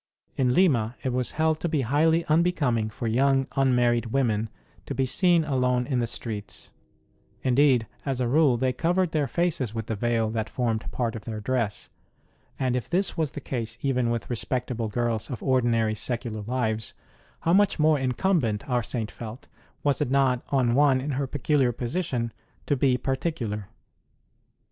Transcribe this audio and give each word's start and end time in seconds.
In 0.35 0.55
Lima 0.55 0.95
it 1.03 1.13
was 1.13 1.33
held 1.33 1.59
to 1.59 1.69
be 1.69 1.81
highly 1.81 2.25
unbecoming 2.25 2.89
for 2.89 3.05
young 3.05 3.45
unmarried 3.55 4.07
women 4.07 4.49
to 4.87 4.95
be 4.95 5.05
seen 5.05 5.43
alone 5.43 5.85
in 5.85 5.99
the 5.99 6.07
streets 6.07 6.71
indeed, 7.43 7.85
as 8.03 8.19
a 8.19 8.27
rule, 8.27 8.57
they 8.57 8.73
covered 8.73 9.11
their 9.11 9.27
faces 9.27 9.75
with 9.75 9.85
the 9.85 9.95
veil 9.95 10.31
that 10.31 10.49
formed 10.49 10.91
part 10.91 11.15
of 11.15 11.25
their 11.25 11.39
dress; 11.39 11.91
and 12.57 12.75
if 12.75 12.89
this 12.89 13.15
was 13.15 13.29
the 13.33 13.39
case 13.41 13.77
even 13.83 14.09
with 14.09 14.27
respectable 14.27 14.87
girls 14.87 15.29
of 15.29 15.43
ordinary 15.43 15.93
secular 15.93 16.41
lives, 16.47 16.95
how 17.41 17.53
much 17.53 17.77
more 17.77 17.99
incumbent, 17.99 18.67
our 18.67 18.81
Saint 18.81 19.11
felt, 19.11 19.47
was 19.83 20.01
it 20.01 20.09
not 20.09 20.43
on 20.49 20.73
one 20.73 20.99
in 20.99 21.11
her 21.11 21.27
peculiar 21.27 21.71
position 21.71 22.33
to 22.65 22.75
be 22.75 22.97
particular 22.97 23.67